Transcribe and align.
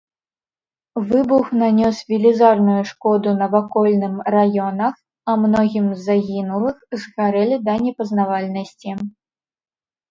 Выбух 1.09 1.45
нанёс 1.61 1.97
велізарную 2.11 2.79
шкоду 2.93 3.33
навакольным 3.43 4.17
раёнах, 4.37 4.93
а 5.29 5.37
многім 5.43 5.85
з 5.95 5.99
загінулых 6.09 6.77
згарэлі 7.07 7.63
да 7.71 7.79
непазнавальнасці. 7.87 8.91